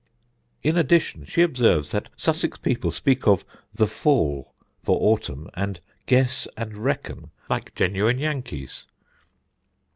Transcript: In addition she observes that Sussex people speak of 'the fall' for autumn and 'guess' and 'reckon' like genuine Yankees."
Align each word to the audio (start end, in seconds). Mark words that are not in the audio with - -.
In 0.63 0.77
addition 0.79 1.25
she 1.25 1.43
observes 1.43 1.91
that 1.91 2.09
Sussex 2.17 2.57
people 2.57 2.89
speak 2.89 3.27
of 3.27 3.45
'the 3.75 3.85
fall' 3.85 4.55
for 4.81 4.97
autumn 4.99 5.47
and 5.53 5.79
'guess' 6.07 6.47
and 6.57 6.75
'reckon' 6.75 7.29
like 7.51 7.75
genuine 7.75 8.17
Yankees." 8.17 8.87